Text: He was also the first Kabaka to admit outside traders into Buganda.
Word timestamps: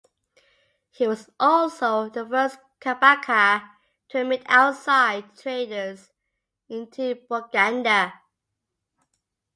He 0.89 1.05
was 1.07 1.29
also 1.39 2.09
the 2.09 2.25
first 2.25 2.57
Kabaka 2.79 3.69
to 4.09 4.21
admit 4.21 4.41
outside 4.47 5.37
traders 5.37 6.11
into 6.67 7.13
Buganda. 7.29 8.11